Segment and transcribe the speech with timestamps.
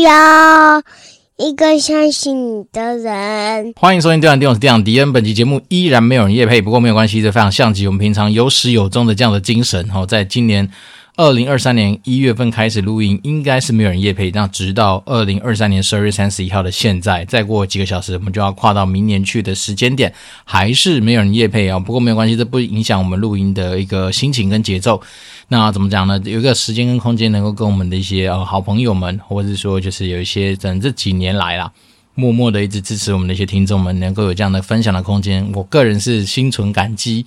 [0.00, 0.82] 要
[1.36, 3.72] 一个相信你的人。
[3.76, 5.12] 欢迎收听《电玩店》，我是店长迪恩。
[5.12, 9.88] 本期节目依然没有人夜配，不过没有关系，这非常像极我们平常有始有终的这样的精神。
[9.90, 10.70] 好，在今年。
[11.20, 14.30] 二零二三年一月份开始录音，应该是没有人夜配。
[14.30, 20.10] 那直到二零二三年十二月三十一号的现在，再过几个小时，我们就要跨到明年去的时间点，
[20.46, 21.78] 还是没有人夜配啊。
[21.78, 24.98] 不过没有关系，这不影响我们录音的一个心情跟节奏。
[25.48, 26.18] 那怎么讲呢？
[26.24, 31.70] 有一个时间跟空间，能够跟我们的一些呃好朋友们，或者说就是有一些整这几年来啦，
[32.14, 37.26] 默默的一直支持我们的一些听众们，能够有这样的分享的空间，我个人是心存感激。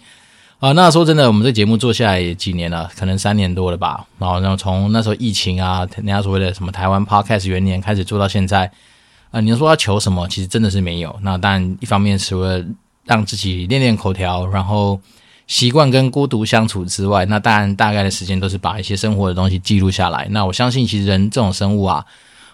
[0.63, 4.07] 啊，那说真的，我们这节目做下来也几年了，可能三年多了吧。
[4.17, 8.71] 然后，然后从那时候疫情啊，人家所谓的什么台湾 Podcast 元年开始做到现在，
[9.31, 11.19] 啊，你要说要求什么，其实真的是没有。
[11.21, 12.63] 那当然，一方面除了
[13.03, 14.97] 让自己练练口条，然后
[15.47, 20.25] 习惯跟孤独相处之外，那当然大概的时间都是把一些生活的东西记录下来。
[20.31, 22.05] 那我相信，其实人这种生物啊，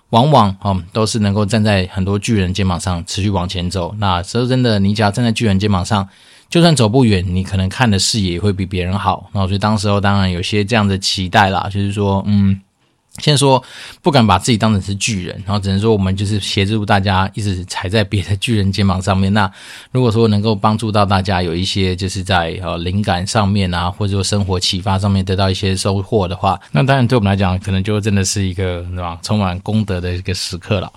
[0.10, 3.94] 往往啊都是能够站在很多巨人肩膀上持续往前走。
[4.00, 6.10] 那说真的，你只要站在巨人肩膀上。
[6.50, 9.30] 就算走不远，你可能看的视野也会比别人好。
[9.34, 12.60] 那，所以当时候当然有些这样的期待啦，就是说，嗯。
[13.18, 13.62] 先说
[14.02, 19.34] 不敢把自己当成是巨人，然后只能说我们就是协助大家一直踩在别的巨人肩膀上面。
[19.34, 19.52] 那
[19.92, 30.90] 如果说能够帮助到大家有一些就是在呃灵感上面啊，或者说生活启发上面得到一些收获的话，那当然对我们来讲，可能就真的是一个对吧，充满功德的一个时刻了。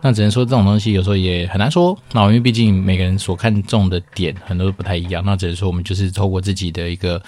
[0.00, 5.22] 那只能说这种东西有时候也很难说，那因为毕竟每个人所看重的点很多都不太一样。
[5.24, 7.22] 那只能说我们就是透过自己的一个。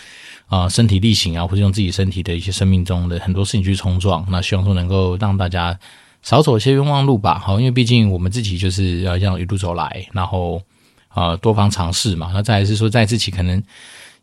[0.51, 5.79] 啊，身体力行啊，或者用自己身体的一些生命中的很多事情去冲撞，那希望说能够让大家
[6.23, 7.39] 少走一些冤枉路吧。
[7.39, 10.61] 好，因为毕竟我们自己就是要这样一路走来，然后
[11.07, 12.33] 啊多方尝试嘛。
[12.35, 13.63] 那再来是说，在自己可能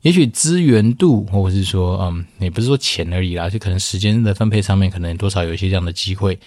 [0.01, 6.37] 也许资源度，或者是说嗯，也不是说钱而已啦，就可能时间的分配上面，可能多少有一些这样的机会。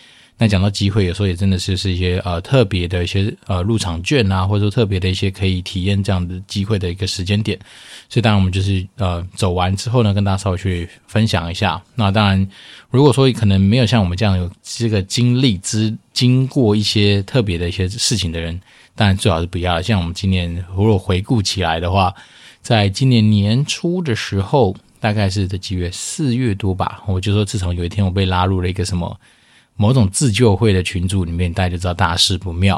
[0.43, 7.59] 那讲到机会，有时候也真的是是一些呃特别的一些呃入场券啊，或者说特别的一些可以体验这样的机会的一个时间点。
[8.09, 11.79] 所以当然我们就是呃走完之后呢，跟大家稍微去分享一下。
[11.95, 12.49] 那当然，
[12.89, 18.59] 如果说可能没有像我们这样有这个经历之经过一些特别的一些事情的人，
[18.95, 19.83] 当然最好是不要。
[19.83, 22.15] 像我们今年如果回顾起来的话，
[22.63, 29.15] 在今年年初的时候，大概是这几月四月多吧，我就说自从有一天我被拉入了一个什么。
[29.81, 32.77] 某种自救会的群组里面，大家就知道大事不妙。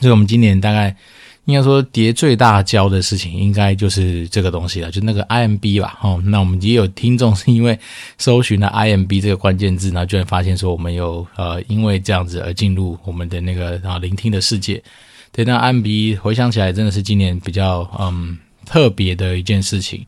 [0.00, 0.96] 所以，我们今年大概
[1.44, 5.98] 应该说跌最大跤的事情，应该就是这个东西了，就那个 IMB 吧。
[6.00, 7.78] 哦，那我们也有听众是因为
[8.16, 14.82] 搜寻了 IMB 这个关键字，然后居然发现说我们有呃因为这样子而进入我们的那个啊聆听的世界。
[15.30, 20.06] 对，那 IMB 回想起来，真的是今年比较嗯特别的一件事情。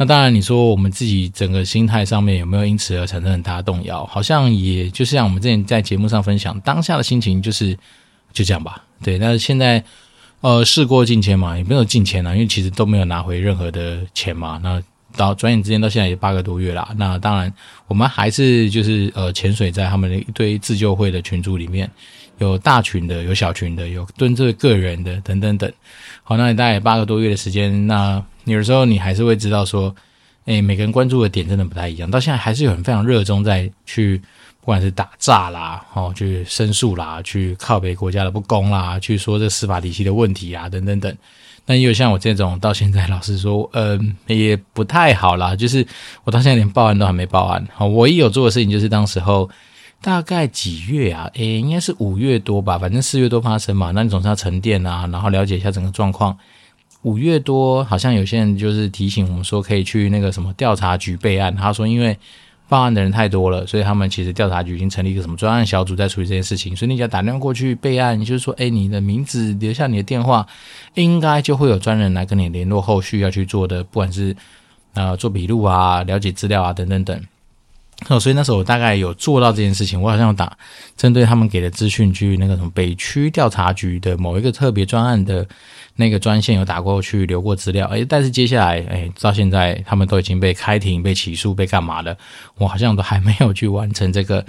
[0.00, 4.06] 那当然，你说我们自己整个心态上面有没有因此而产生很大的动摇？
[4.06, 7.76] 好像也就是像我们之前在节目上分享，当下的心情就是
[8.32, 8.82] 就这样吧。
[9.02, 9.84] 对，但是现在
[10.40, 14.58] 呃事过境迁嘛，也没有境迁了，因为其实都没有拿回任何的钱嘛。
[14.62, 14.82] 那
[15.18, 16.88] 到转眼之间到现在也八个多月了。
[16.96, 17.52] 那当然，
[17.86, 21.90] 我们还是就是呃潜水在他们的一堆自救会的群组里面，
[22.40, 25.72] 有大群的，有小群的，有蹲这个人的等等等。
[26.22, 28.22] 好，那你大概八个多月的时间，那。
[28.46, 29.94] 有的时候你还是会知道说，
[30.46, 32.10] 诶，每个人关注的点真的不太一样。
[32.10, 34.16] 到现在还是有人非常热衷在去，
[34.60, 41.14] 不管是打诈啦，哦，去申诉啦，去靠北国家的不公啦，去说这司法体系的问题啊，等等等。
[41.66, 45.54] 那也有像我这种，到现在老实说，嗯，也不太好啦。
[45.54, 45.86] 就是
[46.24, 47.64] 我到现在连报案都还没报案。
[47.74, 49.48] 好，唯一有做的事情就是当时候
[50.02, 51.30] 大概几月啊？
[51.34, 53.90] 诶，应该是五月多吧，反正四月多发生嘛。
[53.94, 56.36] 那你总是要沉淀啊，然后了解一下整个状况。
[57.02, 61.54] 五月多，好像有些人就是提醒我们说，可以去那个什么调查局备案。
[61.54, 62.18] 他说，因为
[62.68, 66.76] 报案的人太多了，所以他们其实调查局已经成立一个什么专案小组在处理这件事情。
[66.76, 70.46] 所以你只要打电话过去备案，就是说，哎，你的名字留下你的电话，
[70.94, 74.36] 应该就会有专人来跟你联络后续要去做的，不管是
[74.94, 77.20] 呃做笔录啊、了解资料啊等等等。
[78.08, 80.56] 哦，所以那时候我大概有做到这件事情，我好像打
[80.96, 85.46] 针对他们给的资讯去那个什么北区调查局的某一个特别专案的。
[85.96, 92.16] 那个专线有打过去留过资料，诶，但是接下来，诶，到现在他们都已经被开庭、被起诉、被干嘛了，
[92.56, 94.42] 我好像都还没有去完成这个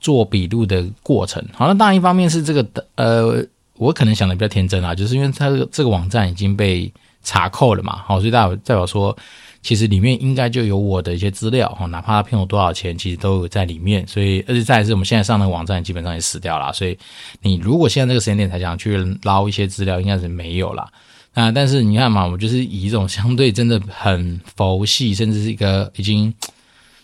[0.00, 1.42] 做笔录的过程。
[1.54, 2.66] 好，那当然一方面是这个，
[2.96, 3.42] 呃，
[3.76, 9.16] 我可能想的比较天真啊，就是因为他这个这个网站已经被查扣了嘛，好，所以代表代表说。
[9.62, 14.06] 其实里面应该就有我的一些资料哈，哪怕他骗我多少钱，其实都有在里面。
[14.06, 16.72] 所以，而且再是我们现在上的网站基本上也死掉了。
[16.72, 16.96] 所以，
[17.42, 20.88] 你如果现在这个时间点才想去捞一些资料，应该是没有了。
[21.34, 26.32] 那但是你看嘛，我就是以一种相对真的很佛系，甚至是一个已经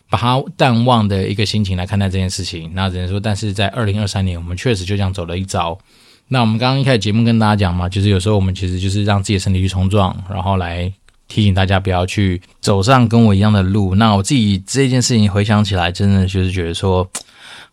[0.09, 2.71] 把它淡忘的一个心情来看待这件事情。
[2.73, 5.79] 那只能说，但是在二零二三年，我们确实就这样走了一遭。
[6.27, 10.91] 那我们刚刚一开始节目跟大家讲嘛，就是有时候我们其实就是让自己的身体去冲撞，然后来
[11.29, 13.95] 提醒大家不要去走上跟我一样的路。
[13.95, 17.09] 那我自己这件事情回想起来，真的就是觉得说。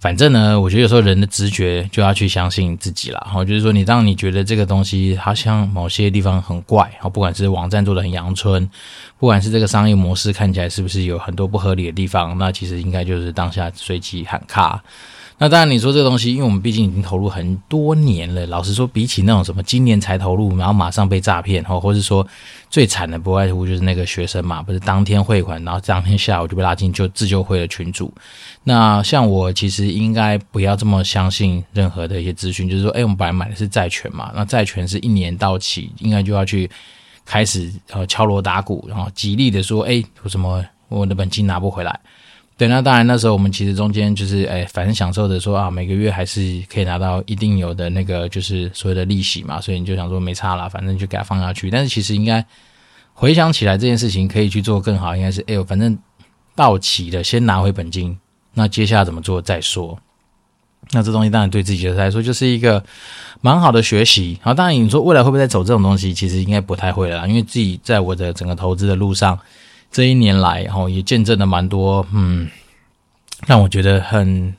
[0.01, 3.19] 反正呢，我觉得有时候人的直觉就要去相信自己啦。
[3.19, 8.68] 哈，就是说，你当你觉得这个东西好像某些地方很怪，哈，不管是网站做的很阳春，
[9.19, 14.83] 不管是这个商业模式看起来是不是有很多不合理的地方，那其实应该就是当下随机喊卡。
[15.42, 18.46] 那当然，你说这个东西，因为我们毕竟已经投入很多年了。
[18.46, 22.26] 老实说，比起那种什么今年才投入，然后马上被诈骗，或或是说
[22.70, 28.14] 最惨的，不外乎就是那个学生嘛，不是当天汇款，然后当天下午就被拉进就自救会的群组。
[28.64, 36.70] 那像我其实应该不要这么相信任何的一些资讯，就是说，哎，我们本来买的是债权嘛，那债权是一年到期，应该就要去
[37.26, 42.00] 开始呃敲锣打鼓，然后极力的说，哎，为什么我的本金拿不回来？
[42.62, 51.72] 对，那当然，那时候我们其实中间就是，哎，反正享受着说啊，每个月还是可以拿到一定有的那个，就是所谓的利息嘛，所以你就想说没差啦，反正就给它放下去。
[51.72, 52.46] 但是其实应该
[53.16, 55.98] 回想起来，这件事情可以去做更好，应该是，哎呦，反正
[56.56, 58.16] 到期了，先拿回本金，
[58.54, 59.98] 那接下来怎么做再说。
[60.92, 62.84] 那这东西当然对自己来说就是一个
[63.42, 64.38] 蛮好的学习。
[64.44, 69.40] 好，当然你说未来会不会再走这种东西，其实应该不太会了，因为自己在我的整个投资的路上。
[69.92, 72.50] 这一年来，哈，也见证了蛮多，嗯，
[73.46, 74.56] 让我觉得很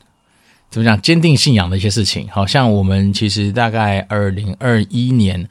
[0.68, 2.28] 怎么讲，坚定信仰的一些事情。
[2.30, 5.48] 好像我们其实大概二零二一年、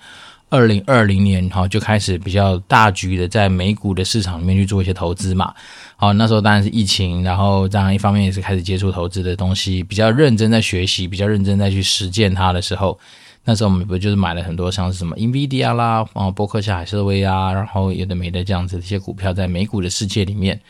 [0.49, 5.53] 二零二零年，哈，就开始比较大局的在美股的市场里面去做一些投资嘛。
[5.95, 12.99] 好，那时候当然是疫情，然后当然一方面也是开始接触投资的东西，比较认真在学习，比较认真在去实践它的时候。
[13.43, 20.61] 那时候我们不就是买了很多像是什么 NVIDIA 啦，啊，波克夏海瑟威啊，然后有的没的这样子的一些股票，在美股的世界里面，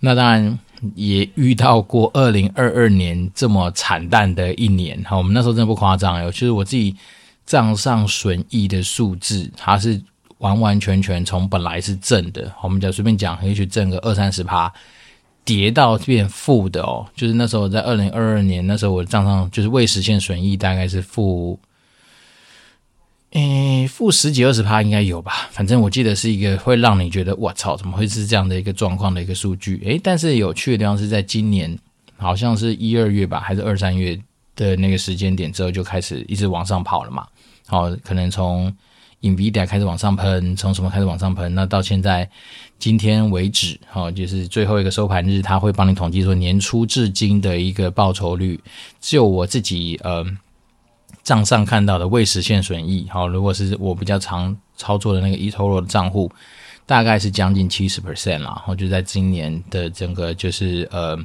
[0.00, 0.58] 那当然
[0.96, 5.00] 也遇到过二零二二年这么惨淡的一年。
[5.04, 6.96] 哈，我们那时候真的不夸张哟，就是我自己
[7.46, 10.02] 账上损益的数字，它是
[10.38, 14.70] 完完全全从本来是正的，我们就随便讲，也许挣个二三十趴，
[15.44, 17.06] 跌到变负的哦。
[17.14, 21.56] 就是那时候在二零二二年，那时候我的账上就是未实现损益大概是负。
[23.32, 29.78] 诶，负十几二十趴应该有吧，反正我记得是一个会让你觉得我操，怎么会是这样的一个状况的一个数据？
[29.84, 31.76] 诶，但是有趣的地方是在今年，
[32.16, 34.18] 好像是一二月吧，还是二三月
[34.54, 37.26] 的那个时间点之后就开始一直往上跑了嘛。
[37.66, 38.74] 好，可能从
[39.20, 41.54] NVIDIA 开始往上喷，从什么开始往上喷？
[41.54, 42.26] 那到现在
[42.78, 48.58] 今天为止，好，就是最后一个收盘日，他会帮你统计说年初至今的一个报酬率。
[49.00, 50.24] 就我自己，呃。
[51.26, 56.30] 账上看到的未实现损益，好，如果是我比较常操作的那个 eToro 的账户，
[56.86, 61.18] 大概是将近七十 percent 啦，然后就在今年的整个就是呃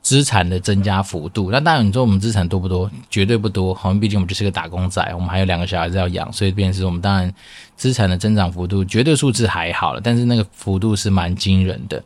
[0.00, 1.50] 资产的增加幅度。
[1.50, 2.88] 那当然你说我们资产多不多？
[3.10, 7.34] 绝对不多，好像毕竟我们就是个打工仔，我们还有两个小孩子要养，所以便是我们当然
[7.74, 12.00] 资产的增长幅度绝对数字还好了，但是那个幅度是蛮惊人的。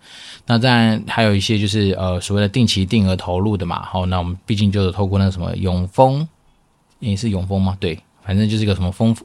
[0.46, 6.26] 那当然还有一些就是呃所谓的定期定额投入的嘛，好，那我们毕竟就是透过那个什么永丰。
[7.00, 7.76] 也是永丰吗？
[7.78, 9.16] 对，反正就是一个什么丰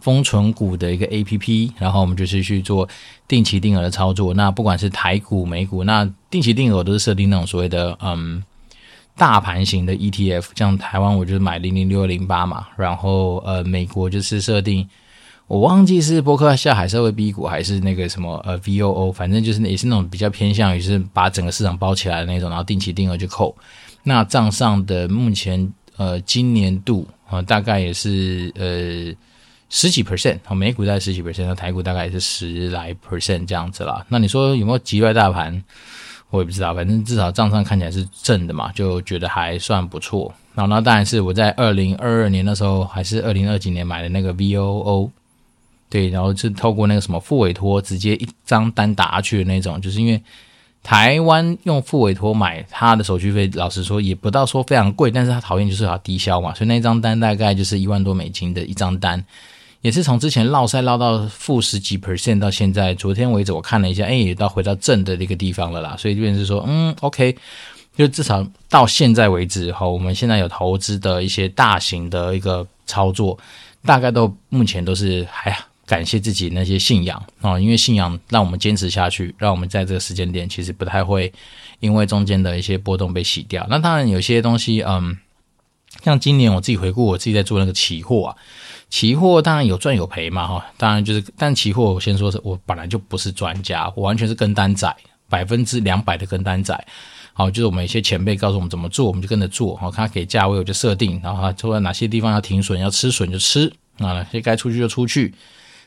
[0.00, 2.88] 丰存股的一个 APP，然后我们就是去做
[3.28, 4.34] 定期定额的操作。
[4.34, 8.42] 那不管是台股、美股，那定期定额都是设定那种所谓的嗯
[9.16, 14.88] 大盘型的 ETF，像台湾我就是买零零六二零八嘛，然后呃美国就是设定
[15.46, 23.54] 我忘记是波克夏海社会 B 股还是那个什么呃 VOO，反正就是也是那种比较偏向于是把整个市场包起来的那种，然后定期定额就扣。
[24.02, 25.72] 那账上的目前。
[25.96, 29.14] 呃，今年度啊、呃，大概也是呃
[29.68, 34.04] 十几 percent，好，美股在十几 percent，那台股大概也是十来 percent 这样子啦。
[34.08, 35.62] 那你说有没有击败大盘？
[36.30, 40.32] 我也不知道，反正至少账上看起来是正的嘛，就觉得还算不错。
[40.54, 45.10] 然后那当然是我在二零二二年的时候，还是二零二几年买的那个 VOO，
[45.90, 50.22] 对，然后是透过那个什么复委托，直接一张单打去的那种，就是因为。
[50.82, 59.24] 台湾用付委托买，他的手续费老实说也不到说非常贵，但是他讨厌就是要低消嘛，所以那张单大概就是一万多美金的一张单，
[59.80, 67.36] 也是从之前落赛落到负十几 percent 到现在，昨天为止我看了一下，哎，也到回到正的那个地方了啦，所以这边是说，嗯，OK，
[67.96, 73.38] 就至少到现在为止哈，我们现在有投资的一些大型的一个操作，
[73.84, 75.64] 大概都目前都是还好。
[75.92, 81.30] 感谢自己那些信仰啊，因为信仰让我们坚持下去，让我们在这个时间点其实不太会
[81.80, 83.66] 因为中间的一些波动被洗掉。
[83.68, 85.18] 那当然有些东西，嗯，
[86.02, 88.36] 像今年我自己回顾，我自己在做那个期货啊，
[88.88, 94.90] 期货当然有赚有赔嘛，哈，当然就是，但期货我先说是我本来就不是专家，我完全是跟单仔，
[95.28, 96.86] 百分之两百的跟单仔。
[97.34, 99.76] 好，就是我们一些前辈告诉我们怎么做，我们就跟着做。
[99.76, 105.34] 好，他给价位我就设定，然后他说哪些地方要停损，要吃损就吃，啊，哪些该出去就出去。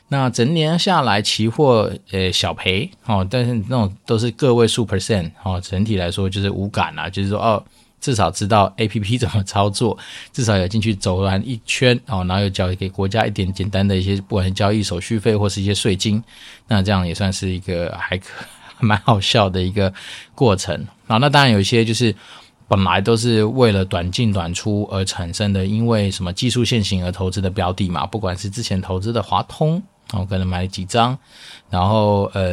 [0.08, 7.60] 那整年下来，期货呃小赔，哦，但是那种都是个位数 percent，哦，整体来说就是无感啦，就是说哦，
[8.00, 9.98] 至少知道 APP 怎么操作，
[10.32, 16.22] 至少有进去走完一圈，哦，然后又交给国家一点简单的一些不管是交易手续费或是一些税金，
[16.68, 18.26] 那这样也算是一个还可
[18.78, 19.92] 蛮好笑的一个
[20.36, 20.86] 过程。
[21.08, 22.14] 啊，那当然有一些就是
[22.68, 29.82] 本来都是为了短进短出而产生的，因为什么技术线型而投资的标的嘛，不管是之前投资的华通。
[30.12, 31.18] 我可能买了几张，
[31.68, 32.50] 然后呃，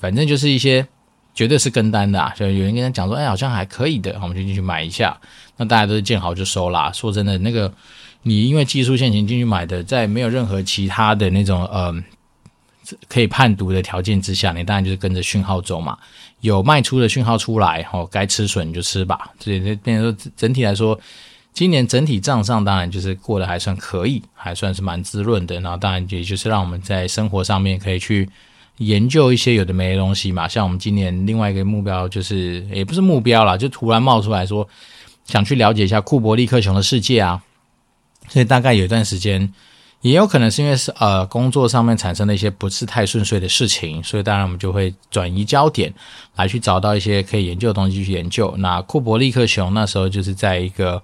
[0.00, 0.86] 反正就是一些
[1.34, 5.14] 绝对是跟单的啊，就有人跟他讲说，哎，好像还可以的，我们就进去买一下。
[5.58, 6.90] 那大家都是见好就收啦。
[6.92, 7.70] 说真的，那个
[8.22, 11.94] 你因为技术线型进去买的，在没有任何其他的那种呃
[13.06, 15.98] 可以判读的条件之下，你当然就是跟着讯号走嘛。
[16.40, 19.30] 有卖出的讯号出来，哦，该吃损你就吃吧。
[19.38, 20.98] 所以这变成说整体来说。
[21.56, 25.58] 今年整体账上当然就是过得还算可以，还算是蛮滋润的。
[25.60, 28.28] 然后当然也就是让我们在生活上面可以去
[28.76, 30.46] 研究一些有的没的东西嘛。
[30.46, 34.68] 像我们今年另外一个目标就是，也不是目标啦，就突然冒出来说
[35.24, 37.42] 想去了解一下库伯利克熊的世界啊。
[38.28, 39.50] 所以大概有一段时间，
[40.02, 45.90] 也有可能是因为是呃工作上面产生了一些不是太顺遂的事情，所以当然我们就会转移焦点
[46.34, 48.54] 来去找到一些可以研究的东西去研究。
[48.58, 51.02] 那库伯利克熊那时候就是在一个。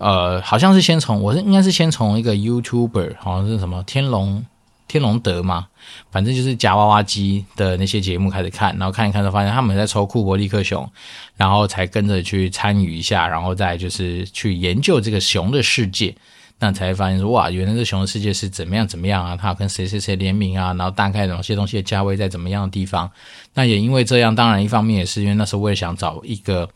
[0.00, 4.42] 呃，好像是先从我是应该是先从一个 YouTuber，好像是什么天龙
[4.88, 5.66] 天龙德嘛，
[6.10, 10.90] 反正就是夹娃娃机的那些节目开始看，然后看一看就发现他们在抽库伯利克熊，
[11.36, 16.16] 然后才跟着去参与一下，然后再就是去研究这个熊的世界，
[16.60, 23.10] 那才发现说哇，原来这熊的世界是怎么样怎么样啊，它跟谁谁谁联名啊，然后大概哪些东西的价位在怎么样的地方，
[23.52, 26.66] 那也因为这样，当然一方面也是因为那时候我也想找一个。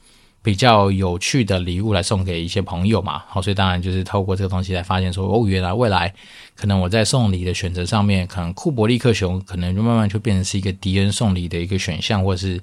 [0.45, 6.13] 比较有趣的礼物来送给一些朋友嘛，好，所以当然就是透过这个东西来发现说，哦，原来未来
[6.55, 12.61] 可能我在送礼的选择上面，可能库伯利克熊可能就慢慢就变成是一个迪恩送礼的一个选项，或者是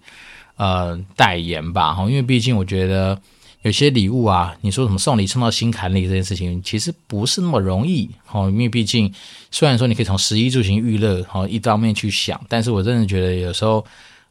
[0.58, 3.20] 呃代言吧，哈，因为毕竟我觉得
[3.64, 9.12] 有些礼物啊，你说什么送礼送到心坎里这件事情，其实不是那么容易，哈，因为毕竟
[9.50, 13.84] 虽然说你可以从食衣住行娱乐，好，一方面去想，但是我真的觉得有时候，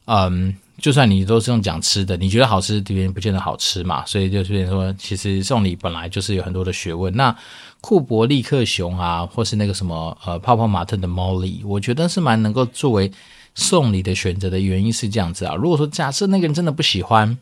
[0.05, 0.55] 嗯。
[0.81, 4.03] 就算你都是用讲吃的，你觉得好吃，别人不见得好吃嘛。
[4.05, 7.15] 所以就是说，其实送礼本来就是有很多的学问。
[7.15, 7.33] 那
[7.81, 13.11] 库伯利克熊啊，或是那个什么呃泡泡玛特的 Molly，我觉得是蛮能够作为
[13.53, 15.53] 送礼的选择的原因是这样子啊。
[15.53, 17.37] 如果说假设那个人真的不喜欢，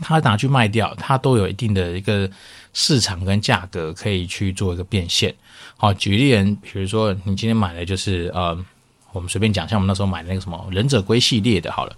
[0.00, 2.30] 他拿去卖掉，他都有一定的一个
[2.74, 5.34] 市场跟价格可以去做一个变现。
[5.78, 8.54] 好，举例人，比如说你今天买的就是呃，
[9.12, 11.96] 我们随便讲，像我们那时候买那个什么忍者龟系列的，好了。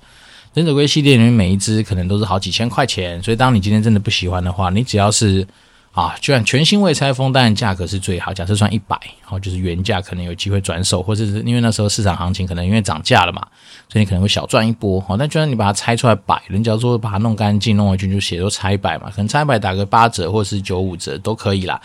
[0.56, 5.46] 忍者龟系列里面每一只可能都是好几千块钱，所以当你今天真的不喜欢的话，你只要是
[5.92, 8.32] 啊，就算全新未拆封，当然价格是最好。
[8.32, 13.46] 假设算一百，好，就是原价可能有机会转手，或者是因为那时候市场行情可能因为涨价了嘛，
[13.92, 14.98] 所以你可能会小赚一波。
[14.98, 21.78] 好，但就算你把它拆出来摆，人家说把它弄干净弄回去就写说拆摆嘛，可能拆摆打个八折或是九五折都可以啦。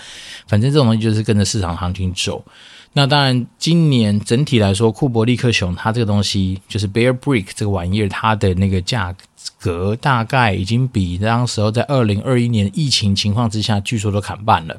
[0.48, 2.42] 反正这种东西就是跟着市场行情走。
[2.94, 9.16] 那当然，今年整体来说，库伯利克熊它这个东西就是 Bear Brick 这个玩意儿，它的那个价
[9.58, 14.76] 格大概已经比当时候在二零二一年疫情情况之下，据说都砍半了。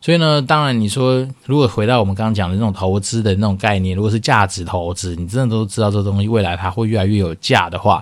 [0.00, 8.00] 所以呢，当然你说，如果回到我们刚刚讲的那种投资的那种概念，如果是价值投资，你真的都知道这东西未来它会越来越有价的话，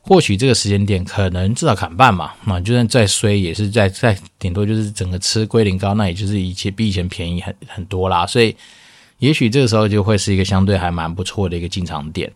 [0.00, 2.32] 或许这个时间点可能至少砍半嘛。
[2.46, 8.26] 那就算再衰，也是在在顶多就是整个吃归零高，那也就是以前比以前便宜很很多啦。
[8.26, 8.56] 所以。
[9.18, 12.30] 也许这个时候就会是一个相对还蛮不错的一个进场点。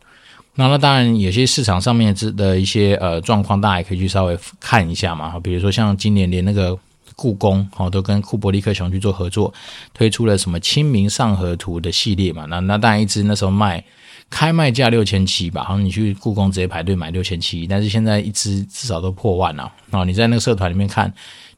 [0.55, 5.41] 那那当然，有些市场上面的一些呃状况，大家也可以去稍微看一下嘛。
[5.41, 6.79] 比如说像今年连那个
[7.17, 9.51] 故宫哦，都跟库伯利克熊去做合作，
[9.95, 12.45] 推出了什么《清明上河图》的系列嘛。
[12.45, 13.83] 那那当然一只那时候卖
[14.29, 19.73] 开卖价六千七吧，好像你去故宫直接排队买六千七，但是现在一只至少都破万了。
[19.93, 21.11] 哦，你在那个社团里面看，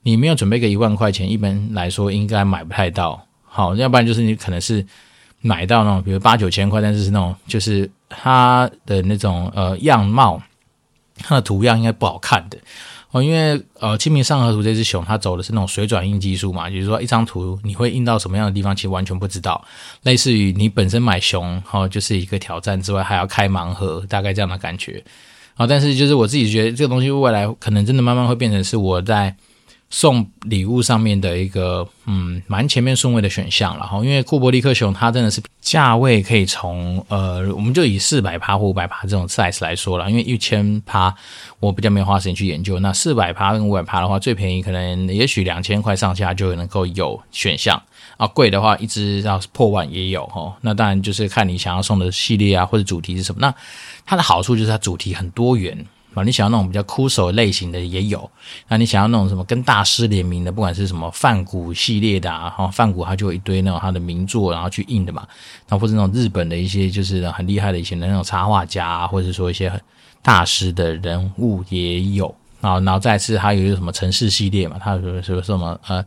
[0.03, 3.27] 你没有准备个一万块钱，一般来说应该买不太到。
[3.43, 4.87] 好，要不然就是你可能是。
[5.47, 10.43] 买到那种，比如八九千块，但是是那种，就是它的那种呃样貌，
[11.19, 12.57] 它的图样应该不好看的
[13.11, 19.63] 哦，因为呃《清明上河图》这只熊，它走的是那种水转印技术嘛，就是说一张图你会印到什么样的地方，其实完全不知道。
[20.03, 25.05] 类似于你本身买熊，哦，就是一个挑战之外，还要开盲盒，大概这样的感觉
[25.57, 25.67] 啊。
[25.67, 29.37] 但是就是我自己觉得这个东西未来可能真的慢慢会变成是我在。
[29.97, 41.15] 送礼物上面的一个嗯蛮前面顺位的选项了哈，因为库伯利克熊它真的是价位可以从呃我们就以四百趴或五百趴这种 size 来说了，因为一千趴
[41.61, 47.81] 我比较没有花时间去研究，那四百趴跟五百趴的话，最便宜可能也许两千块上下就能够有选项
[48.17, 53.55] 啊，贵的话一直要破万也有哈，那当然就是看你想要送的系列啊或者主题是什么，那
[54.05, 55.87] 它的好处就是它主题很多元。
[56.15, 58.31] 啊，你想要那种比较酷手类型的也有，
[58.69, 65.27] 那你想要那种什么跟大师联名的，不管是什么梵谷系列的啊，哈，梵谷他就有一堆那种他的名作，然后去印的嘛，
[65.69, 69.81] 然后或者那种日本的一些就是很厉害的以前的那种插画家，或者说一些很
[70.23, 76.05] 大师的人物也有，然后然后再次还有一个什么城市系列嘛，他说说说什么呃。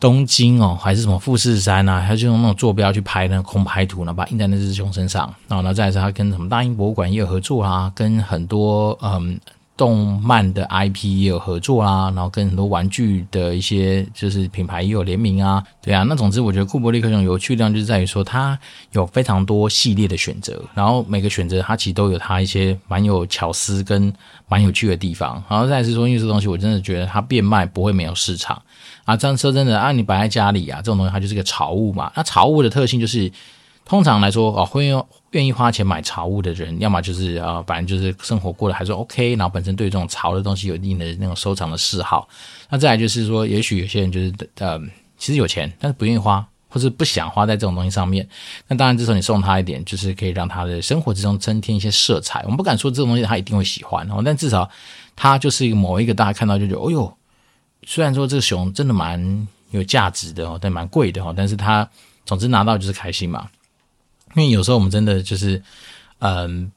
[0.00, 2.02] 东京哦，还是什么富士山啊？
[2.08, 5.32] 他就用那种坐标去拍那空拍图，然后把印在那只熊身上。
[5.46, 9.38] 然后呢，再是他跟什么大英博物馆也有合作啊，跟很多嗯
[9.76, 15.62] 动漫的 IP 也有合作啦，然后跟很多玩具的一些就是品牌也有联名啊。
[15.82, 18.58] 对啊，那总之我觉得库伯利克熊有趣的地方就是在于说它
[18.92, 24.10] 有非常多系列的选择，然后每个选择它其实都有它一些蛮有巧思跟
[24.48, 25.42] 蛮有趣的地方。
[25.48, 28.60] 然后再是说，因为这东西我真的觉得它变卖不会没有市场。
[29.04, 32.12] 啊，这样说真的啊，你摆在家里啊，这种东西它就是个潮物嘛。
[32.14, 33.30] 那潮物的特性就是，
[33.84, 42.28] 通常来说啊，会用愿意花钱买潮物的人，要么就是啊，反正就是生活过得还是 OK，然后本身对这种潮的东西有一定的那种收藏的嗜好。
[42.68, 44.78] 那再来就是说，也许有些人就是呃，
[45.18, 48.28] 其实有钱，但是不愿意花，或是不想花在这种东西上面。
[48.68, 52.42] 那当然，这时候你送他一点，就是可以让他的生活之中增添一些色彩。
[52.42, 54.68] 我们不敢说这种东西他一定会喜欢哦，但至少
[55.16, 57.16] 他就是一个某一个大家看到就觉得，哦哟。
[57.84, 61.88] 虽然说这个熊真的蛮有价值的哦，但蛮贵的哦，但是它
[62.24, 63.48] 总之拿到就是开心嘛。
[64.36, 65.60] 因为有时候我们真的就是，
[66.20, 66.70] 嗯，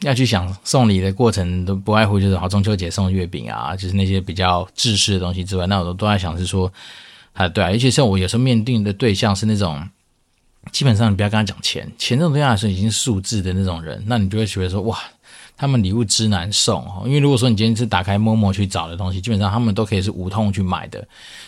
[0.00, 6.70] 要去想送礼的过程，都不外乎就是好中秋节送月饼啊，就是那些比较制式的东西之外，那我都都在想是说，
[7.32, 9.88] 啊对啊，而且像我有时候面对的对象是那种，
[10.70, 14.98] 基本上你不要跟他讲钱，钱这种对象来说已经数字的那种人，那你就会觉得说哇。
[15.56, 21.06] 他们礼物之难送哦，因为如果说你今天是打开 Momo 去找的东西，基本上他们都可以是无痛去买的。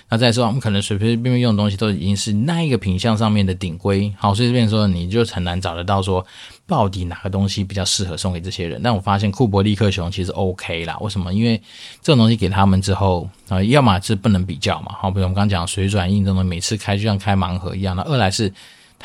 [0.08, 6.24] 那再说，我们可能随随便便用的东西都已经是那一个品相上面的顶规，好，所以这边说你就很难找得到说
[6.66, 8.80] 到底哪个东西比较适合送给这些人。
[8.84, 11.34] 但我发现库伯利克熊其实 OK 啦，为什么？
[11.34, 11.60] 因为
[12.00, 18.02] 这种东西给他们之后啊，要么是不能比较嘛，好，比如我们刚刚讲水转印这种，每次开就像开盲盒一样那。
[18.02, 18.52] 二来是。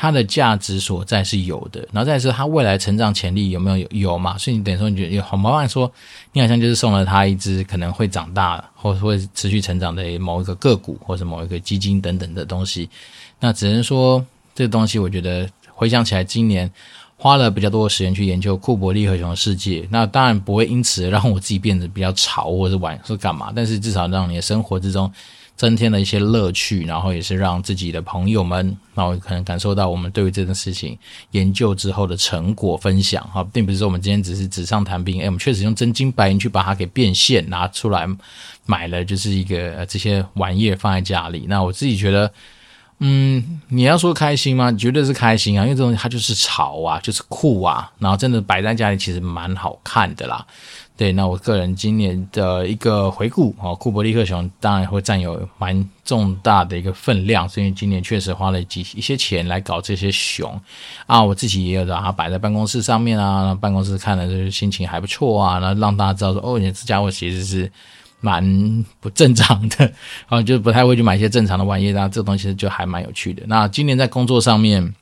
[0.02, 4.38] 它的价值所在是有的，然后再是它未来成长潜力有没有有嘛？
[4.38, 5.92] 所以你等于说你觉得有好麻烦，说
[6.32, 12.88] 你好像就是送了他一只可能会长大或者会持续成长的某一个个股或者某一个基金等等的东西，
[13.40, 16.70] 那只能说这个东西我觉得回想起来，今年
[17.18, 25.12] 花了比较多的时间去研究库伯利和熊的世界，那当然不会因此让我自己变得比较潮或者是玩是干嘛，但是至少让你的生活之中。
[25.60, 30.98] 增添了一些乐趣，然后也是让自己的朋友们，然后可能感受到我们对于这件事情
[31.32, 38.06] 研究之后的成果分享哈，并不是说我们今天只是纸上谈兵，诶，我们确实用真金白银去把它给变现拿出来
[38.64, 41.44] 买了，就是一个这些玩意儿放在家里。
[41.46, 42.32] 那我自己觉得，
[43.00, 44.72] 嗯，你要说开心吗？
[44.72, 50.46] 绝对是开心啊，因为这东西它就是潮啊，就是酷啊，然后真的摆在家里其实蛮好看的啦。
[51.00, 60.60] 对，那我个人今年的一个回顾啊，库伯利克熊当然会占有蛮重大的一个分量，所以今年确实花了几一些钱来搞这些熊
[61.06, 67.72] 啊，我自己也有把它摆在办公室上面啊，办公室看了就是心情还不错啊，然后让大家知道说，哦，你这家伙其实是
[68.20, 69.90] 蛮不正常的
[70.28, 73.42] 啊， 就不太会去买一些正常的玩意，那这东西就还蛮有趣的。
[73.46, 74.94] 那今年在工作上面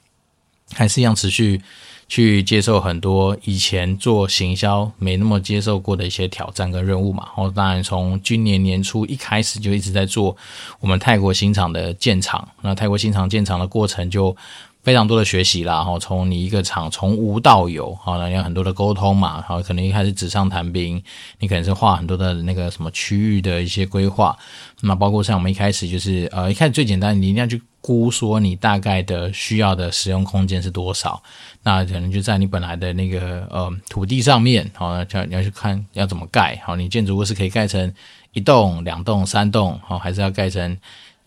[0.74, 1.60] 还是一样持续。
[2.08, 10.34] 去接受很多以前做行销没那么接受过的一些挑战跟任务嘛，然后当然从今年年初一开始就一直在做
[10.80, 14.34] 我们泰国新厂的建厂，那泰国新厂建厂的过程就
[14.82, 21.02] 非常多的学习啦，然后从你一个厂从无到有，好，那有很多的沟通嘛，好，可能一开始纸上谈兵，
[21.40, 24.36] 你可能是画很多的那个什么区域的一些规划，
[24.80, 31.22] 那包括像我们一开始就是呃一开始最简单，你一定要去估说你大概的需要的使用空间是多少。
[31.62, 37.92] 那可能就在你本来的那个呃土地上面，好，要你要去看要怎么盖，好，你建筑物是可以盖成
[38.32, 40.76] 一栋、两栋、三栋，好，还是要盖成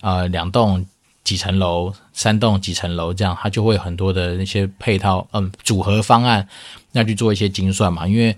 [0.01, 0.83] 呃两栋
[1.23, 6.47] 几层楼、三栋几层楼这样，它就会有很多的那些配套，嗯，组合方案
[6.93, 8.35] 要去做一些精算嘛，因为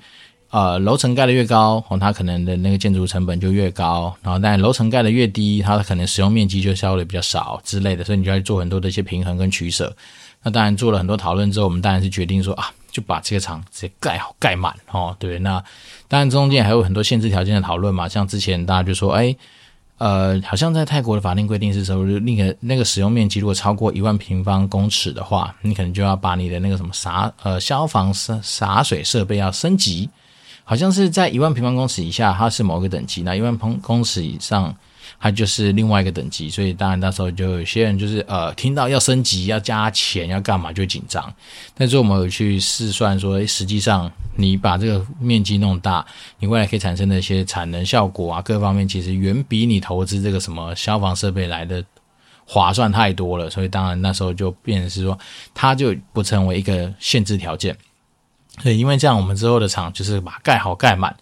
[0.49, 9.95] 呃楼层盖得越高，哦，它可能的那个建筑成本就越高，然后但楼层盖得越低，它可能使用面积就稍微比较少之类的，所以你就要做很多的一些平衡跟取舍。
[10.43, 15.15] 那当然做了很多讨论之后，我们当然是决定说啊，就把这个厂直接盖好盖满哦。
[15.17, 15.63] 对，那
[16.09, 19.33] 当然中间还有很多限制条件的讨论嘛，像之前大家就说，哎，
[20.03, 30.09] 呃，好像在泰国的法令规定是说，那个 那个使用面积如果超过一万平方公尺的话，你可能就要把你的那个什么洒呃消防洒洒水设备要升级。
[30.65, 34.75] 好像是在一万平方公尺以下，它是某个等级；那一万平公尺以上，
[35.19, 36.49] 它就是另外一个等级。
[36.49, 41.33] 所以当然那时候就有些人就是呃，听到要升级、要加钱、要干嘛就紧张。
[41.75, 46.05] 但是我们有去试算说，实际上你把这个面积弄大，
[46.39, 51.83] 你未来可以产生的一些产能效果啊，各方面其实远比你投资这个什么消防设备来的
[52.45, 53.49] 划算太多了。
[53.49, 55.17] 所以当然那时候就变成是说，
[55.53, 57.75] 它就不成为一个限制条件。
[58.61, 61.15] 对，因为这样，我们之后的厂就是把盖好盖满，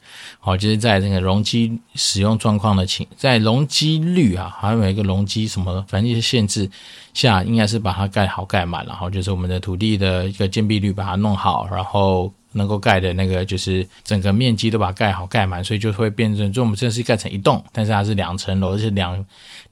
[0.43, 6.67] 好，就是在那个容积使用状况的情，在容积率啊，还有一个容积什么，反正一些限制
[7.13, 19.23] 下，应该是把它盖好盖满，然后就是我们的土地的一个建蔽率把它弄好，然后能够盖的那个就是整个面积都把它盖好盖满，所以就会变成，就我们这是盖成一栋，但是它是两层楼，而且两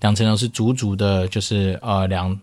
[0.01, 2.39] 两层楼是足足的，就是呃两。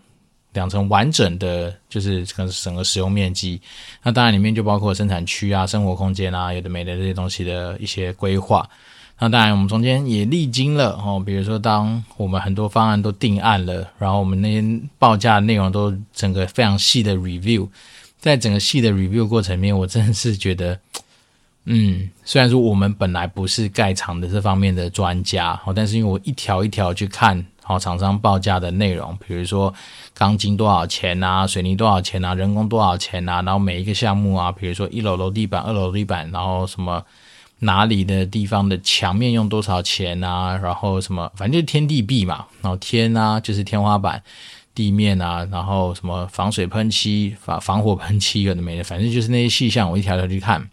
[0.57, 3.61] 两层完整的，就是整个整个使用面积。
[4.01, 8.67] 那当然里面就包括生产区啊、生活空间啊，有的没的这些东西的一些规划。
[9.19, 17.67] 那当然我们中间也历经了哦，比如说当我们很多方案都定案了，然后我们那些报价内容都整个非常细的 review，
[18.19, 20.79] 在整个细的 review 过程里面，我真的是觉得，
[21.65, 27.45] 嗯，虽然说我们本来不是盖厂的这方面的专家哦，但是因为我一条一条去看。
[27.67, 29.73] 好，厂商报价的内容，比如说
[30.13, 37.03] 钢筋多少钱啊，水泥多少钱啊，人工多少钱啊，然后每一个项目啊，比如说一楼楼地板、二楼楼地板，然后什么
[37.59, 44.23] 哪里的地方的墙面用多少钱啊，然后什么，反正就是天地壁嘛，然后天啊就是天花板、
[44.73, 50.69] 地面啊，然后什么防水喷漆、防防火喷漆有的没的，反正就是那些细项，我一条条去看。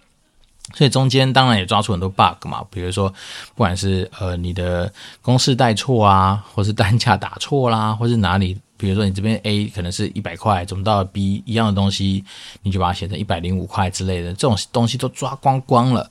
[0.72, 3.08] 所以中间当然也抓出很多 bug 嘛，比如说
[3.54, 12.24] 不管是呃你的公式带错啊，或是单价打错啦，或是哪里，比如说你这边 A 可能是一百块，怎么到了 B 一样的东西，
[12.62, 16.10] 你就把它写成一百零五块之类的，这种东西都抓光光了。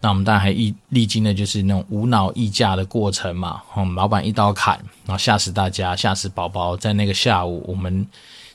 [0.00, 4.74] 那我们当然还历历经的就是那种无脑议价的过程嘛，嗯，老板一刀砍，
[5.04, 8.06] 然后吓死大家，吓死宝宝，在那个下午我们。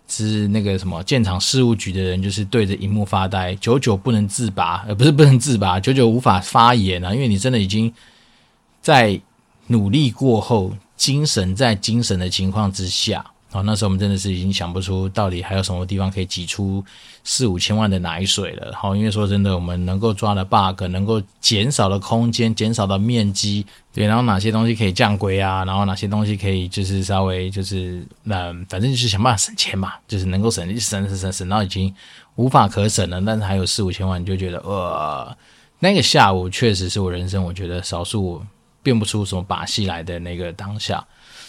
[0.07, 7.93] 是那个什么建厂事务局的人，就是对着荧幕发呆，久久不能自拔，呃，不是不能自拔，久久无法发言啊，因为你真的已经
[8.81, 9.19] 在
[9.67, 13.25] 努力过后，精神在精神的情况之下。
[13.53, 16.83] 哦，那时候我们真的是已经想不出到底还有什么地方可以挤出
[17.23, 18.73] 四五千万的奶水了。
[18.75, 31.93] 好，因为说真的，我们能够抓的 bug，能够减少的空间，减少的面积，对，然后哪些东西可以降规啊，然后哪些东西可以就是稍微就是嗯反正就是想办法省钱嘛，就是能够省省省省省到已经
[32.35, 35.35] 无法可省了，但是还有四五千万，你就觉得呃，
[35.79, 38.43] 那个下午确实是我人生我觉得少数
[38.83, 41.01] 变不出什么把戏来的那个当下。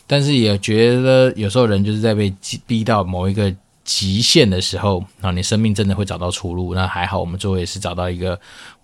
[0.09, 2.35] 但是也觉得有时候人就是在被
[2.67, 6.75] 逼到某一个极限的时候，啊，你生命真的会找到出路。
[6.75, 8.35] 那还好，我们最后也是找到一个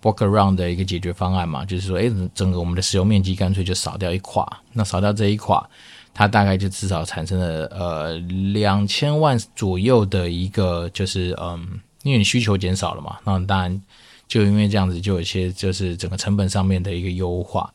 [0.01, 4.43] work around 的一个解决方案嘛，就是说，诶，整个我们的使用面积干脆就少掉一块。
[4.73, 5.59] 那少掉这一块，
[6.13, 8.17] 它大概就至少产生了呃
[8.53, 13.81] 两千万左右的一个，就是嗯，因为你需求减少了嘛，那当然
[14.27, 17.71] 就因为这样子，就有一些就是整个成本上面的一个优化。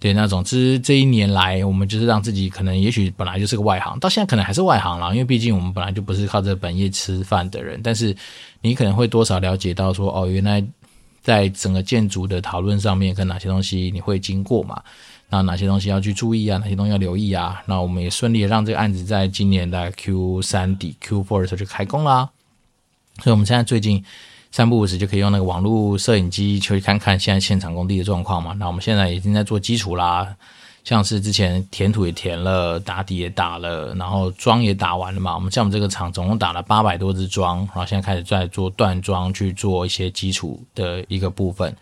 [0.00, 7.78] 对，那总之这一年来，我们就是让自己可能也许本来就是个外行，到现在可能还是外行啦，因为毕竟我们本来就不是靠这本业吃饭的人。
[7.84, 8.16] 但是
[8.62, 10.64] 你可能会多少了解到说，哦，原来
[11.20, 14.82] 在整个建筑的讨论上面，跟哪些东西你会经过嘛？
[15.28, 16.56] 那哪些东西要去注意啊？
[16.56, 17.62] 哪些东西要留意啊？
[17.66, 22.30] 那我们也顺利的让这个案子在今年的 Q 三底 Q four 的时候就开工啦。
[23.22, 24.02] 所以我们现在最近。
[24.52, 28.52] 三不五时就可以用那个网络摄影机去看看现在现场工地的状况嘛。
[28.58, 30.26] 那我们现在已经在做基础啦，
[30.82, 35.34] 像是之前填土也填了，打底也打了，然后桩也打完了嘛。
[35.34, 41.74] 我们像我们这个厂总共打了八百多支桩，然后现在开始在做断桩，去做一些基础的一个部分。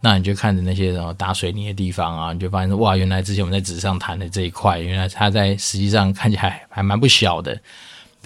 [0.00, 7.58] 那你就看着那些什么打水泥的地方啊，你就发现哇，原来之前我们在纸上谈的这一块，原来它在实际上看起来还蛮不小的。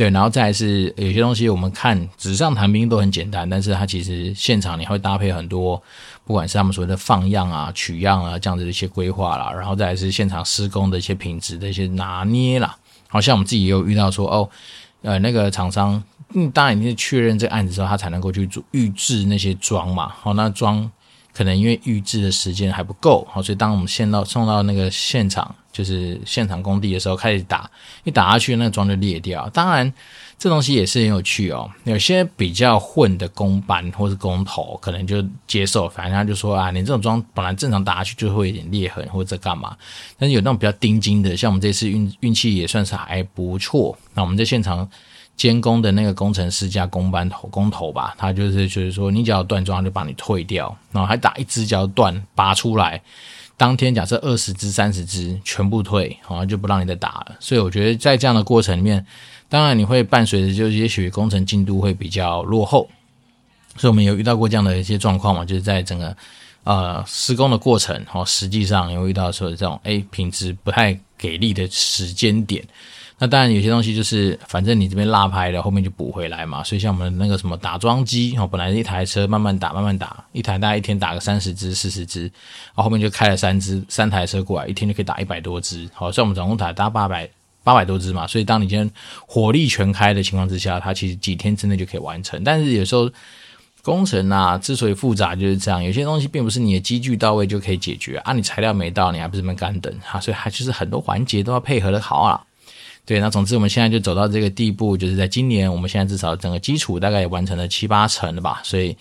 [0.00, 5.76] 对，然后再来是有些东西，我们看纸上谈兵都很简单，但是它其实现场你会搭配很多，
[6.24, 12.74] 不管是他们所谓的放样啊、取样啊这样子的一些规划啦，然后再来是现场施工的一些品质的一些拿捏啦。
[13.08, 14.48] 好像我们自己也有遇到说，哦，
[15.02, 20.10] 呃，那个厂商，嗯，当然你是确认这个案子之后，他才能够去做预制那些桩嘛。
[20.22, 20.90] 好，那桩
[21.32, 27.70] 可能因为预制的时间还不够，好，所以当我们先到送到那个现场，就是现场工地的时候开始打，
[28.04, 29.48] 一打下去，那个桩就裂掉。
[29.50, 29.92] 当然，
[30.38, 31.70] 这东西也是很有趣哦。
[31.84, 39.76] 有些比较混的工班或是工头，可能就接受，反正他就说啊，你这种桩本来正常打下去就会有点裂痕或者干嘛。
[40.18, 43.96] 但是有那种比较钉金的，像我们这次运运气也算是还不错。
[44.14, 44.88] 那我们在现场。
[45.40, 53.00] 监工的那个工程师加工班头工头吧，他就是就是说，你只要断桩，就把你退掉，然后还打一只脚断拔出来，
[53.56, 57.36] 当天假设二十只三十只全部退，好像就不让你再打了。
[57.40, 59.02] 所以我觉得在这样的过程里面，
[59.48, 62.86] 当然你会伴随着就是也许工程进度会比较落后，
[63.78, 66.14] 所以我们有遇到过这样的一些状况嘛，就是在整个
[66.64, 72.62] 呃施工的过程，哦，实际上有遇到说这种诶品质不太给力的时间点。
[73.22, 76.64] 那当然，有些东西就是反正你这边落拍了，后面就补回来嘛。
[76.64, 85.86] 所以像我们那个什么打桩机哦，本来一台车慢慢打，慢慢打，一台大概一天打个三十只、四十只，然后后面就开了三只三台车过来，一天就可以打一百多只。
[85.92, 87.28] 好，所以我们总共打打八百
[87.62, 88.26] 八百多只嘛。
[88.26, 88.90] 所以当你今天
[89.26, 92.42] 火力全开的情况之下，它其实几天之内就可以完成。
[92.42, 93.06] 但是有时候
[93.82, 98.32] 工程啊，之所以复杂就是这样，有些东西并不是你的机具到位就可以解决啊。
[98.32, 100.18] 你材料没到，你还不是这么干等哈？
[100.18, 102.40] 所以还就是很多环节都要配合的好啊。
[103.10, 108.60] 对，那总之我们现在就走到这个地步，就是在今年，我们现在至少整个基础大概也完成了七八成了吧。
[108.62, 108.96] 所以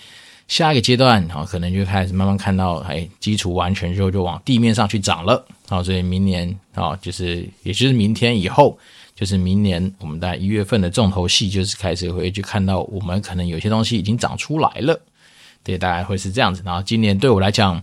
[0.48, 5.46] 下一个阶段，啊，可能就开始慢慢看到，哎，基础完全之后就往地面上去长了。
[5.68, 8.76] 好，所以明年啊，就是也就是明天以后，
[9.14, 15.00] 就是明年我们在一月份的重头戏，就是开始会去看到我们可能有些东西已经长出来了。
[15.64, 16.64] 对，大概会是这样子。
[16.66, 17.80] 然后今年对我来讲。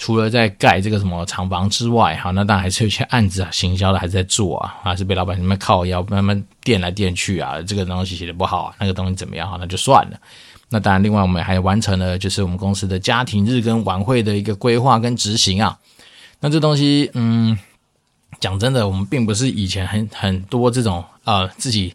[0.00, 10.18] 除了在盖这个什么厂房之外，哈，那当然还是有些案子啊，行销的还是在做啊，还是被老板那边靠腰慢慢垫来垫去啊，这个东西写的不好啊，那个东西怎么样哈，那就算了。
[10.70, 15.78] 那当然，另外我们还完成了就是我们公司的家庭日跟晚会的一个规划跟执行啊。
[16.40, 17.58] 那这东西，嗯，
[18.40, 21.94] 讲真的，我们并不是以前很很多这种呃自己。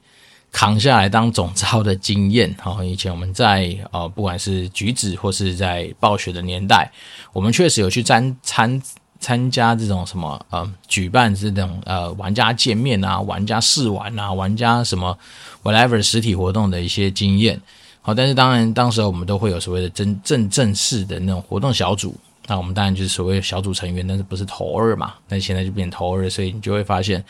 [0.56, 6.89] 扛下来当总召的经验，哈， 以前我们在呃，不管是橘子或是在暴雪的年代，
[7.34, 8.82] 我们确实有去参参
[9.20, 15.18] 参加这种什么呃，举办这种呃玩家见面啊、玩家试玩啊、玩家什么
[15.62, 17.60] whatever 实体活动的一些经验，
[18.02, 22.15] 好，但是当然当时我们都会有所谓的真正正式的那种活动小组，
[22.48, 27.22] 那我们当然就是所谓小组成员，但是不是头二嘛，那现在就变头二，所以你就会发现。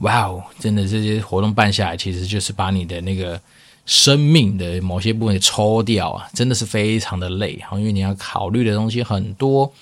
[0.00, 3.40] 哇哦，真的这些活动办下来，其实就是把你的那个
[3.84, 9.72] 生命的某些部分抽掉啊，真的是非常的累哈，因为你要考虑的东西很多，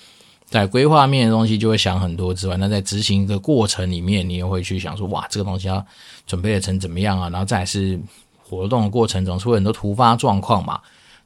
[0.47, 5.85] 在规划面的东西就会想很多之外，那在执行的过程里面，你也会去想说，哇，这个东西要
[6.27, 7.29] 准备的成怎么样啊？
[7.29, 8.01] 然后再来是
[8.43, 10.81] 活动的过程中出很多突发状况嘛，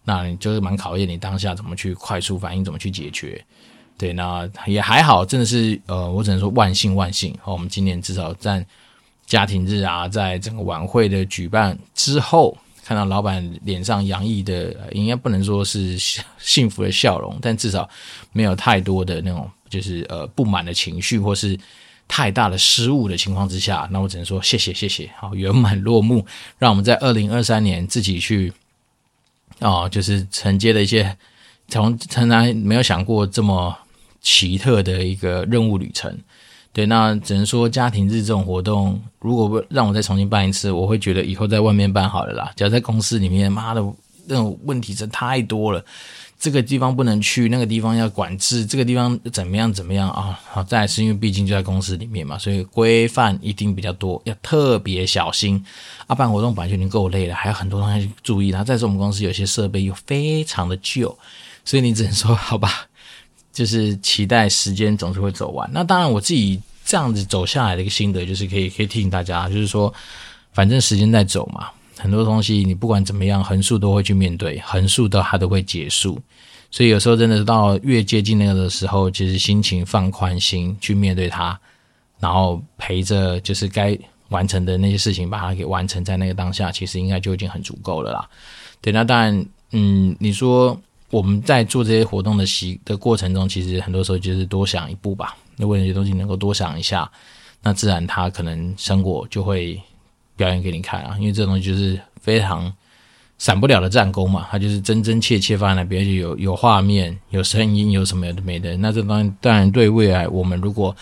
[0.05, 3.45] 那你就是蛮考验你当下怎么去快速反应，怎么去解决。
[4.01, 7.37] 对，那也还好，真的是呃，我只能说万幸万幸。
[7.43, 8.65] 好，我们今年至少在
[9.27, 15.99] 家庭日啊，在整个晚会的举办之后，看到老板脸上洋溢的，应该不能说是
[16.39, 17.87] 幸福的笑容，但至少
[18.33, 21.55] 没有太多的那种就是呃不满的情绪，或是
[22.09, 25.11] 太大的失误的情况之下，那我只能说谢谢谢谢。
[25.19, 26.25] 好，圆满落幕，
[26.57, 28.51] 让我们在二零二三年自己去
[29.59, 31.15] 哦，就是承接了一些
[31.69, 33.77] 从从来没有想过这么。
[34.21, 36.17] 奇特的一个任务旅程，
[36.73, 42.53] 对，那只能说家庭日这种活动，如果让我再重新办一次，我会觉得以后在外面办好了啦。
[42.55, 43.83] 只要在公司里面，妈的，
[44.27, 45.85] 那种问题真太多了。
[46.39, 50.41] 这个地方不能去，那个地方要管制，这个地方怎么样怎么样啊？
[50.51, 55.63] 好，再来是因为毕竟就在公司里面嘛，所以规范一定比较多，要特别小心。
[56.07, 58.49] 啊，办活动本来就已经够累了，还有很多东西注意。
[58.49, 61.15] 然后再说我们公司有些设备又非常的旧，
[61.63, 62.87] 所以你只能说好吧。
[63.61, 65.69] 就是期待时间总是会走完。
[65.71, 69.93] 那当然，我自己这样子走下来的一个心得，就是可以可以提醒大家，就是说，
[70.55, 71.69] 反正时间在走嘛，
[71.99, 76.19] 很多东西你不管怎么样，横竖都会去面对，横竖到它都会结束。
[76.71, 81.61] 所以有时候真的是到越接近那个的时候，其实心情放宽心去面对它，
[82.19, 83.95] 然后陪着就是该
[84.31, 88.27] 完成的那些事情，把它给完成在那个当下，其实应该就已经很足够了啦。
[88.81, 90.81] 对，那当然，嗯，你说。
[91.11, 95.37] 我们在做这些活动的习的过程中，其实很多时候就是多想一步吧。
[95.57, 97.11] 那为了这些东西能够多想一下，
[97.63, 99.81] 那自然它可能成果就会
[100.37, 101.17] 表演给你看啊。
[101.19, 102.73] 因为这东西就是非常
[103.39, 108.77] 闪不了的战功嘛，它就是真真切切放在那边，就有有画面、有声音、有什么有的没的。
[108.77, 110.95] 那这当然当然对未来我们如果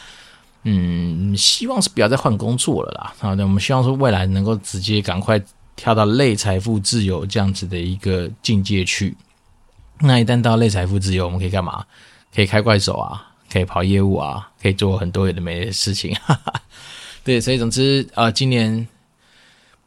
[0.62, 3.12] 嗯希望是不要再换工作了啦。
[3.18, 5.38] 好，那我们希望说未来能够直接赶快
[5.76, 9.14] 跳到类财富自由这样子的一个境界去。
[10.00, 11.84] 那一旦到类财富自由，我们可以干嘛？
[12.34, 16.14] 可以开怪手啊，可以跑业务啊，可以做很多有的没的事情。
[16.16, 16.52] 哈哈。
[17.24, 18.86] 对，所以总之，呃，今年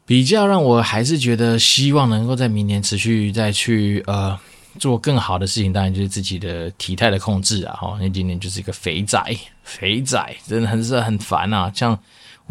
[0.04, 4.38] 比较让我还是觉得希望能够在明年持续再去呃
[4.78, 9.18] 做更好的事情，当然就是自己的体态的控制啊，哈，因为今年就是一个肥仔，
[9.64, 11.98] 肥仔真的很是很烦啊，像。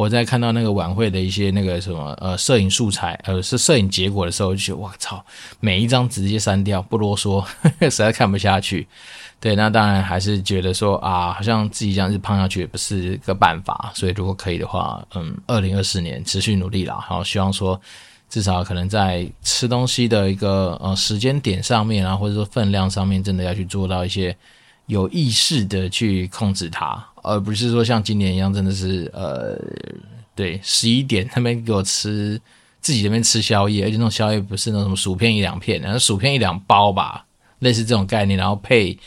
[0.02, 5.24] 我在看到那个晚会的一些那个什么呃摄影素材呃是摄影结果的时候，就觉得哇操，
[5.60, 7.48] 每一张直接删掉，不啰嗦，呵
[7.80, 8.88] 呵实在看不下去。
[9.40, 13.92] 对，那当然还是觉得说啊，好像自己这样子胖下去也不是个办法。
[13.94, 17.80] 所以如果可以的话，嗯，二零二四年持续努力啦，好，希望说
[18.28, 24.36] 至少可能在吃东西的一个呃时间点上面啊，或者说分量上面，真的要去做到一些
[24.88, 27.06] 有意识的去控制它。
[27.24, 29.56] 而不是说像今年一样，真的是呃，
[30.41, 32.41] 对，十一点他们给我吃
[32.80, 37.23] 自己这边吃宵夜，而且那种宵夜不是那种什么薯片一两片，然后薯片一两包吧，
[37.60, 38.97] 类似这种概念，然后配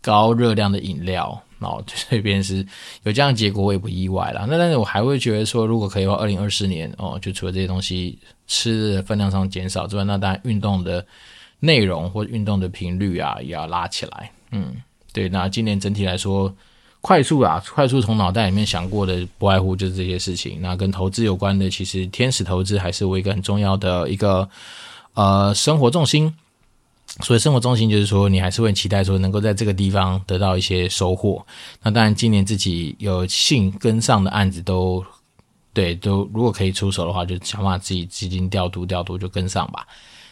[0.00, 2.66] 高热量的饮料，然后这边是
[3.02, 4.46] 有这样结果，我也不意外啦。
[4.48, 11.06] 那但是我还会觉得说，如果可以的话，二零二四年哦，就除了这些东西吃的分量上减少之外，那当然运动的
[11.60, 14.32] 内容或运动的频率啊，也要拉起来。
[14.52, 14.74] 嗯，
[15.12, 16.50] 对，那今年整体来说。
[17.00, 20.58] 快速啊，快速从脑袋里面想过的不外乎就是这些事情。
[20.60, 24.48] 那跟投资有关的，其实天使投资还是我一个很重要的一个
[25.14, 26.34] 呃生活重心。
[27.22, 31.44] 所以生活重心就是说，你还是会期待说能够在这个地方得到一些收获。
[31.82, 35.02] 那当然，今年自己有幸跟上的案子都
[35.72, 39.86] 对，都如果可以出手的话，就想办法自己资金调度调度就跟上吧。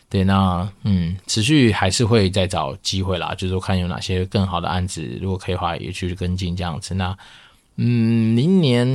[0.09, 6.95] 对，那嗯，持续还是会再找机会啦，就是说看有哪些更好的案子，如果可以的话，也去跟进这样子。
[6.95, 7.17] 那
[7.77, 8.87] 嗯，明年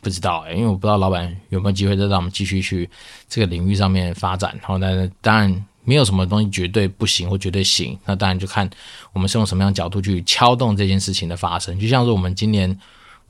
[0.00, 2.88] 不知道诶，因为我不知道老板有没有机会再让我们继续去
[3.28, 4.56] 这个领域上面发展。
[4.60, 8.70] 然后，但是当然没有什么东西绝对不行或绝对行，那当然就看
[9.12, 11.78] 我们是用什么样的角度去敲动这件事情的发生。
[11.78, 12.74] 就像是我们今年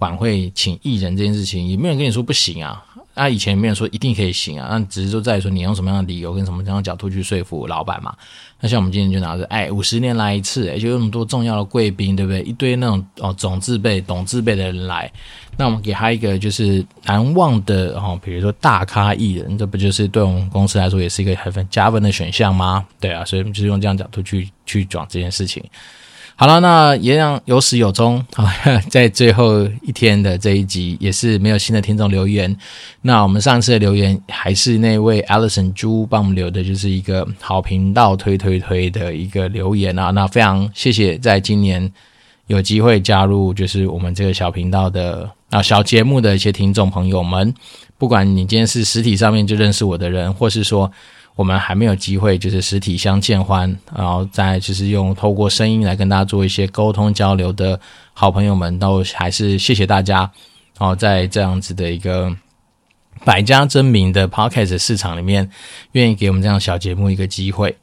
[0.00, 2.84] 晚会请艺人这件事情，也没有人跟你说不行啊。
[3.12, 8.14] 那、以前没有说一定可以行啊，那只是说在于说你用什么样的理由跟什么样的角度去说服老板嘛。
[8.60, 12.40] 那像我们今天就拿着，哎，五十年来一次，哎，就那么多重要的贵宾，对不对？
[12.42, 15.10] 一堆那种哦，总字辈、懂字辈的人来，
[15.58, 22.86] 那我们给他一个就是难忘的哦，比如说大咖艺人，这不就是对我们公司来说也是一个很加分的选项吗？
[23.00, 25.62] 对啊，所以我们就是用这样角度去去讲这件事情。
[26.40, 28.50] 好了，那也让有始有终啊，
[28.88, 32.57] 在最后一天的这一集也是没有新的听众留言。
[33.03, 40.12] 那我们上次的留言还是那位 Alison 猪帮我们留的，就是一个好频道推推推的一个留言啊。
[40.12, 41.92] 那非常谢谢，在今年
[42.46, 47.53] 有机会加入就是我们这个小频道的啊小节目的一些听众朋友们，
[47.98, 50.90] 不管你今天是实体上面就认识我的人，或是说。
[51.40, 57.81] 我们还没有机会，就是实体相见欢，然后再就是用透过声音来跟大家做一些沟通交流的
[58.12, 60.31] 好朋友们，都还是谢谢大家。
[60.79, 62.31] 然后在这样子的一个
[63.24, 65.50] 百家争鸣的 Podcast 市场里面，
[65.92, 67.74] 愿意给我们这样小节目一个机会。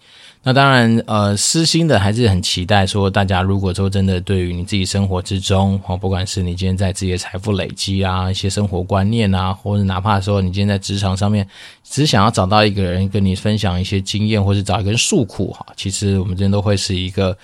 [0.48, 11.46] 那当然，呃，私心的还是很期待说，大家如果说真的对于你自己生活之中，哦，不管是你今天在自己的财富累积啊，一些生活观念啊，或者哪怕说你今天在职场上面，
[11.84, 17.38] 只想要找到一个人跟你分享一些经验，或是找一个人诉苦哈，其实我们这边都会是一个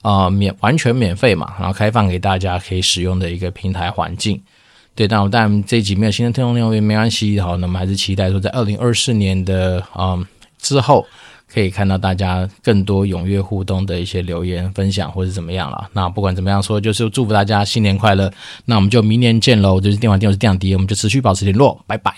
[0.00, 4.40] 呃免完全免费嘛，然后开放给大家可以使用的一个平台环境。
[4.94, 10.24] 对，但我当然这一集没有新的听众内容也没关系，好，那么还是期待说在二零二四年的嗯
[10.58, 11.06] 之后。
[11.52, 15.88] 可以看到大家更多踊跃互动的一些留言分享，或是怎么样了。
[15.92, 18.32] 那不管怎么样说，就是祝福大家新年快乐。
[18.64, 19.80] 那我们就明年见喽！
[19.80, 22.14] 就是电玩店，我是电玩迪，我们就持续保持联络，拜拜。